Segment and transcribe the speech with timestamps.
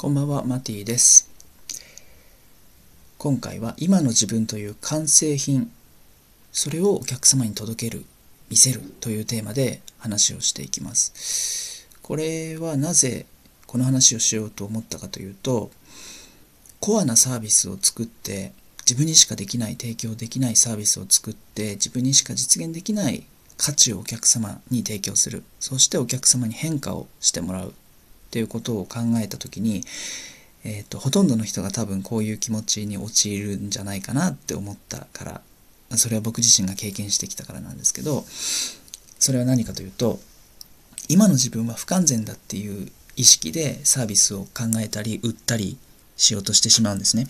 [0.00, 1.28] こんばんは、マティです。
[3.18, 5.70] 今回は今の自分という完成品、
[6.52, 8.06] それをお客様に届ける、
[8.48, 11.86] 見せるというテーマで話をしていきます。
[12.00, 13.26] これはなぜ
[13.66, 15.70] この話をしようと思ったかというと、
[16.80, 18.54] コアなサービスを作って
[18.86, 23.26] 自分にしかできない提供できないサービスを作って自分にしか実現できない
[23.58, 27.74] 価値をお客様に提供するそしてお客様に変化をしてもらう
[28.30, 29.82] っていうことを考えた時に、
[30.64, 35.24] えーと、ほとんどの人が多分こういう気持ちに陥るんじゃないかなって思ったか
[35.90, 38.24] らそれは僕自身が経験してきたからなんですけど
[39.18, 40.20] それは何かというと
[41.08, 45.76] 今の自分は不完全だっていう意識でサービスを考えたり売ったり
[46.16, 47.26] しようとしてしまうんですね。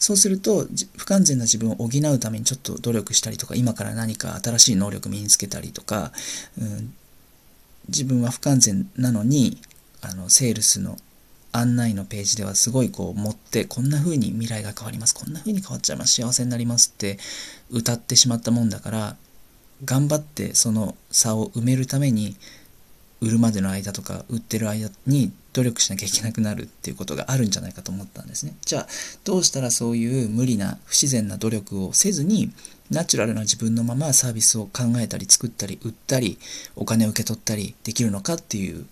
[0.00, 6.12] そうすると不完全な自分を補うためにちょっと努力したりとか今から何か新しい能力身につけたりとか、
[6.60, 6.94] うん、
[7.88, 9.58] 自分は不完全なのに
[10.02, 10.96] あのセールスの
[11.52, 15.14] 案内のページではすごいこう持ってこんな風に未来が変わります。
[15.14, 16.14] こんな風に変わっちゃいます。
[16.20, 17.18] 幸せになりますって
[17.70, 19.16] 歌ってしまったもんだから
[19.84, 22.36] 頑張ってその差を埋めるために
[23.20, 28.54] 売るまでの間とか売ってる間に努力しなきゃいけなくなるっていうことがあるんじゃないかと思ったんですね。
[28.64, 28.86] じゃあ
[29.24, 32.52] どうしたらそういう無理な不自然な努力をせずに
[32.90, 36.38] ナチュラルな自分のままサービスを考えたり作ったり売ったり
[36.76, 38.86] お金を受け取ったりできるのかっていう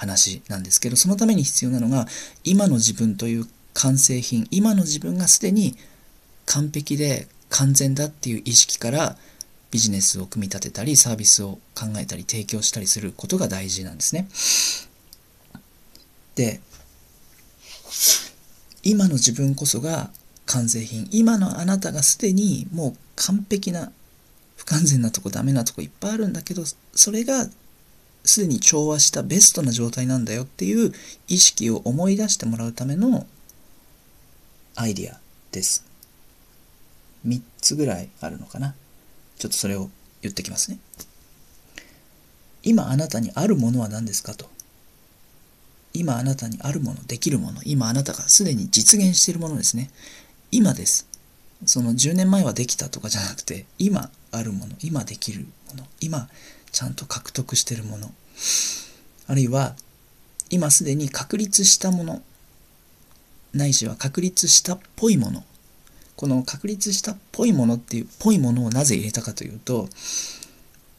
[0.00, 2.06] 話なんですけど、そのために必要なのが、
[2.42, 5.76] 今の自分という完成品、今の自分がすでに
[6.46, 9.16] 完璧で完全だっていう意識から
[9.70, 14.26] ビジネスを組み立てたり、サービスを考えたり、提供したりすることが大事なんですね。
[16.34, 16.62] で、
[18.82, 20.10] 今の自分こそが
[20.46, 21.08] 完成品。
[21.12, 23.92] 今のあなたがすでにもう完璧な
[24.56, 26.64] 不完全なとこダメなとこいっぱいあるんだけど
[26.94, 27.46] それが
[28.24, 30.92] すでに調和したベストな状態なんだよっていう
[31.28, 33.26] 意識を思い出してもらうための
[34.76, 35.18] アイディア
[35.52, 35.84] です。
[37.26, 38.74] 3つぐらいあるのかな。
[39.38, 39.90] ちょっとそれを
[40.22, 40.78] 言ってきますね。
[42.62, 44.48] 今あなたにあるものは何ですかと。
[45.92, 49.90] 今あなたにあるもの、できるもの、今あなたがすでに実現しているものですね。
[50.50, 51.08] 今です。
[51.66, 56.28] その10年前はできたとかじゃなくて、今あるもの、今できるもの、今
[56.72, 58.12] ちゃんと獲得してるもの。
[59.26, 59.74] あるいは
[60.50, 62.22] 今すでに確立したもの。
[63.52, 65.44] ないしは確立したっぽいもの。
[66.16, 69.88] この確立したっぽいものっていうぽいものをなぜ入れたかというと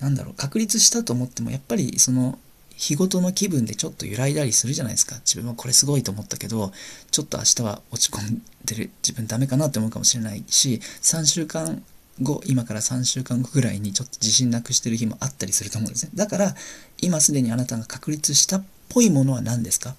[0.00, 2.38] なんだろう確立したと思ってもやっぱりその
[2.70, 5.16] 日ごとの気分でちょっと揺らいだりするじゃないですか。
[5.16, 6.72] 自分はこれすごいと思ったけど
[7.10, 8.90] ちょっと明日は落ち込んでる。
[9.06, 11.84] 自分ダメかなって思うかもしれないし3週間
[12.22, 16.12] 後、今から3週間後ぐらいにちょっと自信なくしてる日もあったりすると思うんですね。
[16.14, 16.54] だから、
[17.00, 19.94] 今すでにあなたが確立したっぽいものは何ですか？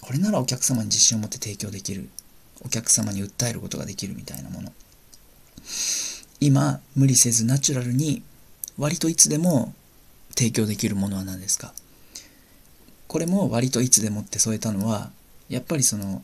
[0.00, 2.08] これならお客様に自信を持って提供できる。
[2.64, 4.72] お客様に訴えることができるみたいなもの。
[6.40, 8.22] 今、無理せずナチュラルに
[8.78, 9.74] 割といつでも
[10.36, 11.72] 提供できるものは何ですか？
[13.06, 15.10] これも割といつでもって添えたのは、
[15.48, 16.22] やっぱりその、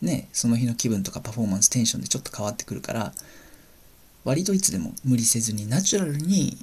[0.00, 3.12] ね、その日の気分とかパフォーマンス、テンションでちょっと変わってくるから、
[4.24, 6.56] 割といつでも無理せずにナチュラルに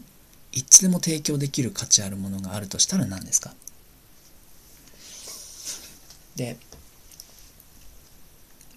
[0.51, 3.53] いつでも提供できる価値あるものがあるとしたら何ですか？
[6.35, 6.57] で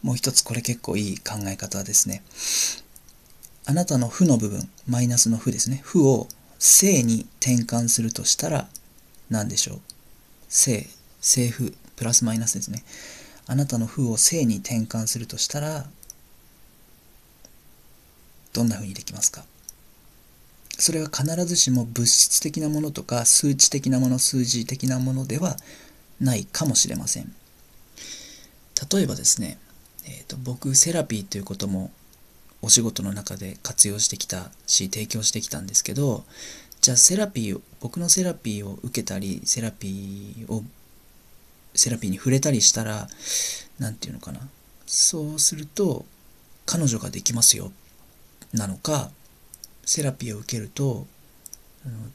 [0.02, 2.22] もう一つこれ結構いい考え方ですね
[3.66, 5.80] あなたの負の部分マイナスの負ですね。
[5.84, 6.26] 負を
[6.58, 8.68] 正に転換するとしたら
[9.30, 9.80] 何でしょう？
[10.48, 10.88] 正
[11.20, 12.82] 正負プラスマイナスですね。
[13.46, 15.86] あなたの負を正に転換するとしたら
[18.52, 19.44] どんな風にできますか？
[20.78, 25.56] それは必ずしも物質的なものとか数値的なもの数字的なものでは
[26.20, 27.32] ないかもしれません。
[28.92, 29.58] 例えばですね、
[30.04, 31.92] えーと、僕セラピーということも
[32.62, 36.24] お仕事の中で活用してきたし提供してきたんですけど
[36.80, 40.64] じゃあセラピーを僕のセラピーを受けたりセラピーを
[41.74, 43.08] セラピーに触れたりしたら
[43.78, 44.40] 何て言うのかな。
[44.86, 46.04] そうすると
[46.66, 47.72] 彼女ができますよ。
[48.52, 49.10] なのか
[49.84, 51.06] セラピーを受けると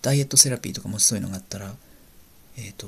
[0.02, 1.74] ダイエットセラピーとかもしそういうのがあったら
[2.58, 2.88] えっ、ー、と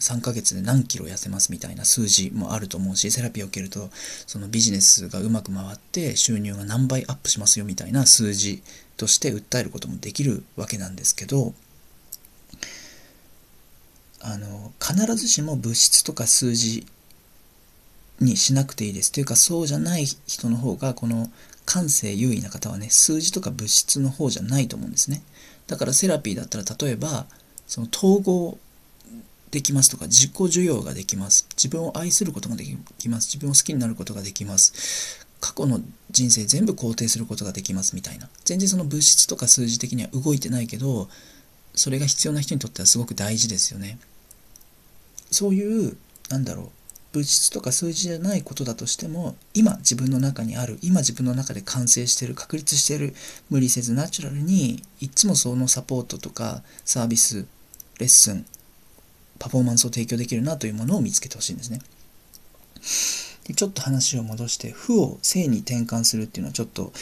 [0.00, 3.90] 3ヶ月で何キロ痩せますみたいな数字もあると思うしセラピーを受けると
[4.26, 8.62] そのビジネスがうまく回って収入が何倍アップしますよみたいな数字
[8.96, 11.52] として訴えることもできるわけなんですけど
[14.20, 16.86] あの必ずしも物質とか数字
[18.20, 19.12] にしなくていいです。
[19.12, 21.30] というかそうじゃない人の方がこの
[21.64, 25.22] 感性優位な方はね、数字とか物質の方じゃないと思うんですね。
[25.66, 27.26] だからセラピーだったら例えば、
[27.66, 28.58] その統合
[29.50, 31.46] できますとか自己需要ができます。
[31.56, 32.64] 自分を愛することがで
[32.98, 33.28] きます。
[33.28, 35.26] 自分を好きになることができます。
[35.40, 35.80] 過去の
[36.10, 37.94] 人生全部肯定することができます。
[37.94, 38.28] みたいな。
[38.44, 41.08] 全然その物質とか数字的には動いてないけど
[41.74, 43.98] それが必要な人にとってはすごく大事ですよね。
[45.30, 45.96] そういう
[46.30, 46.68] なんだろう。
[47.14, 53.14] 物質とか数字じゃないことだとしても今自分の中にある今自分の中で完成してる確立してる
[53.50, 57.46] 無理せずナチュラルにいつもそのサポートとかサービス
[58.00, 58.44] レッスン
[59.38, 61.80] パフォーマンスを提供できるなというものを見つけてほしいんですね。
[63.44, 66.92] でちょっと話を戻して負を正に転換するっていうのはちょっと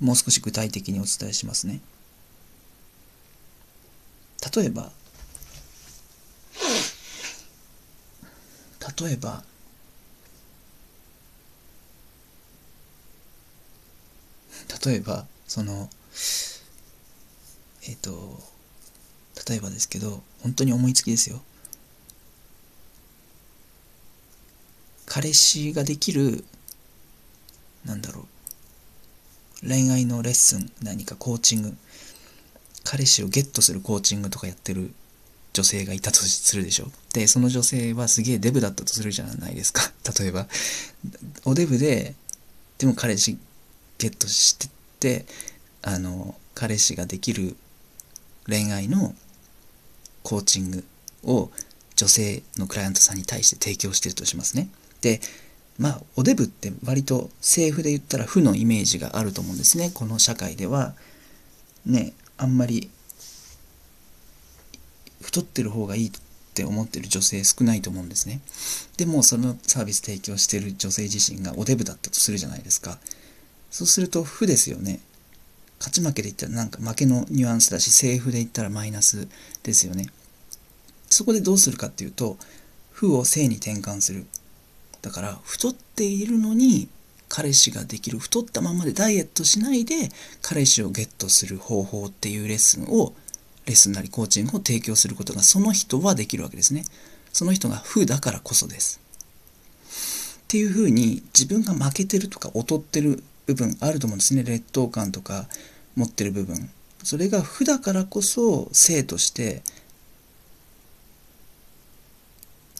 [0.00, 1.80] もう少し具体的にお伝えしますね。
[4.56, 4.90] 例えば
[9.00, 9.44] 例えば
[14.84, 15.88] 例えばその
[17.84, 18.40] えっ、ー、と
[19.48, 21.40] 例えばですけど本当に思いつきですよ。
[25.06, 26.44] 彼氏ができる
[27.84, 28.26] なんだろ
[29.62, 31.76] う恋愛のレッスン何かコーチング
[32.84, 34.92] 彼氏をゲットするコーチングとかやってる
[35.52, 36.86] 女性がいたとするでしょ。
[37.12, 39.82] でその女性はすげえデブだったとするじゃないですか。
[40.18, 40.48] 例えば
[41.44, 42.14] おデブで
[42.78, 43.38] でも彼氏
[44.02, 45.26] ゲットしてって
[45.80, 47.54] あの彼氏ができる
[48.48, 49.14] 恋愛の
[50.24, 50.84] コーチング
[51.24, 51.50] を
[51.94, 54.68] 女性のクライアントさんに対して提供してるとしますね。
[55.02, 55.20] で
[55.78, 59.92] まあおデブって割と政府で言ったら負のイメージがあると思うんですね。
[59.94, 60.94] この社会では。
[61.86, 62.90] ねあんまり
[65.20, 66.10] 太ってる方がいいっ
[66.54, 68.40] て思ってる女性少ないと思うんですね。
[68.96, 72.98] でもそのサービス提供してる女性自身がおデブだったとするじゃないですか。
[73.72, 75.00] そうすると負ですよね。
[75.78, 79.26] 勝ち負けで言ったらなんか負けのニュアンスだしセーフで言ったらマイナス
[79.64, 80.06] ですよね。
[81.08, 82.36] そこでどうするかっていうと
[82.92, 84.26] 負を正に転換する。
[85.00, 86.88] だから太っているのに
[87.28, 90.10] 彼氏ができる太ったままでダイエットしないで
[90.42, 93.14] 彼氏をゲットする方法っていうレッスンを
[93.64, 96.84] レッスンなりコーチングを提供することがその人はできるわけですね。
[97.32, 99.00] その人が負だからこそです。
[100.42, 104.42] っていうふうに自分が負けてるとか劣ってる部分あると思うんですね。
[104.42, 105.48] 劣等感とか
[105.96, 106.70] 持ってる部分。
[107.02, 109.62] それが負だからこそ性として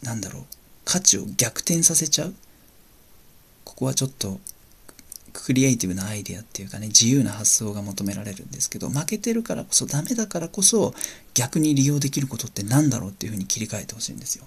[0.02, 0.42] なんだろう
[0.84, 2.34] 価値を逆転させちゃう。
[3.64, 4.40] ここはちょっと
[5.32, 10.94] クリエイティブなアイデアっていうかね自由な発想が求められるんですけど負けてるからこそダメだからこそ
[11.34, 14.44] 逆に利用できることって何だろうっていうふうに切り替えてほしいんですよ。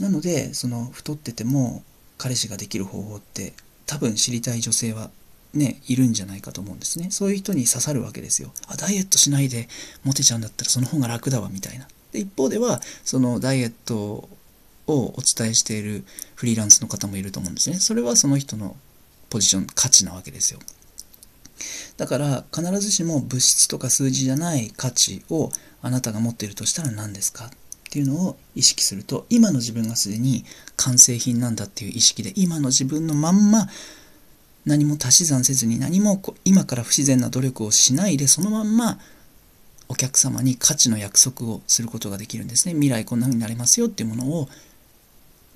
[0.00, 1.82] なのでその太ってても
[2.16, 3.52] 彼氏ができる方法って
[3.88, 5.10] 多分知りたい女性は
[5.54, 7.10] ねいるんじゃないかと思うんですね。
[7.10, 8.52] そういう人に刺さるわけですよ。
[8.68, 9.68] あダイエットしないで
[10.04, 11.88] モテちゃうんだったらその方が楽だわみたいな。
[12.12, 14.28] で一方ではそのダイエットを
[14.86, 16.04] お伝えしている
[16.34, 17.78] フリーランスの方もいると思うんですね。
[17.80, 18.76] それはその人の
[19.30, 20.60] ポジション価値なわけですよ。
[21.96, 25.50] だから必ずしも物質とか数字じゃない価値を
[25.82, 27.50] あなたが持っているとしたら何ですか？
[27.88, 30.44] っていうのを意識すると今の自分がすでに
[30.76, 33.66] 完成品なんだっていう意識で今の自分のまんま
[34.66, 38.98] 何も足し算せずに何も今から不自然な努力をしないでそのまんま
[39.88, 42.74] お客様に価値の約束をすることができるんですね。
[42.74, 44.48] 未来こんな風になりますよっていうものを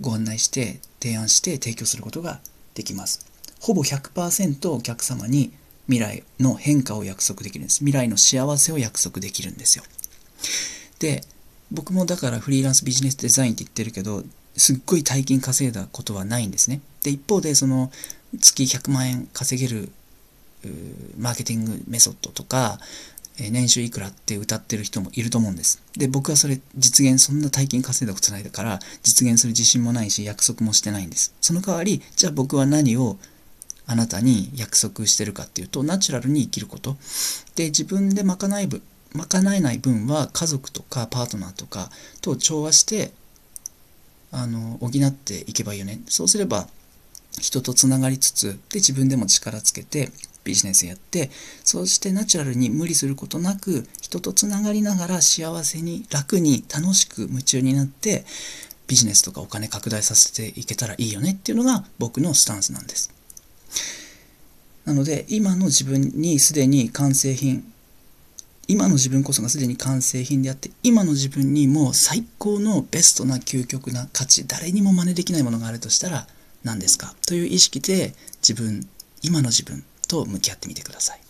[0.01, 2.41] ご案内して提案して提供することが
[2.75, 3.27] できます。
[3.61, 5.53] ほぼ100%お客様に
[5.87, 7.81] 未来の変化を約束できるんです。
[7.81, 9.85] 未来の幸せを約束できるんですよ。
[10.99, 11.23] で
[11.73, 14.23] 僕もだからフリーランスビジネスデザインって言ってるけど
[14.57, 17.91] すっごい大金稼いだことはないんですねで一方でその
[18.41, 19.91] 月100万円稼げる
[21.19, 22.79] マーケティングメソッドとか
[23.39, 25.83] 年収いくらって歌ってる人もいると思うんです。
[25.97, 31.35] で、僕はそれ実現、そんな大金稼いだことないだから実現する自信もないし約束もしてないんです。
[31.41, 33.17] その代わり、じゃあ僕は何を
[33.87, 36.97] あなたに約束してるかっていうと、ナチュラルに生きること。
[37.57, 38.83] で、自分で賄えぶ
[39.15, 41.91] 賄えない分は家族とかパートナーとか
[42.21, 43.13] と調和して
[44.31, 46.01] あの補っていけばいいよね。
[46.07, 46.69] そうすれば
[47.41, 50.11] 人とつながりつつで自分でも力つけて
[50.45, 51.31] ビジネスやって
[51.65, 58.25] そうしてナチュラルに無理することなく人とつながりながら幸せに楽に楽しく夢中になって
[58.87, 63.11] ビジネスとかお金拡大させていけたらいいよねっていうのが僕のスタンスなんです
[64.85, 67.72] なので今の自分にすでに完成品
[68.73, 76.27] 今の自分こそがすでに完成品であって今の自分にもう最高のベストな究極な価値誰にも真似できないものがあるとしたら
[76.65, 77.15] 何ですか？
[77.27, 78.89] という意識で自分
[79.21, 81.22] 今の自分と向き合ってみてください。